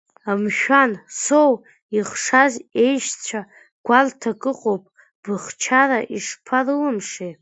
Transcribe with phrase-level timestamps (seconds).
[0.41, 1.51] Мшәан, Соу
[1.97, 2.53] ихшаз
[2.83, 3.39] еишьцәа
[3.85, 4.83] гәарҭак ыҟоуп,
[5.23, 7.29] быхьчара шԥарылымшеи?!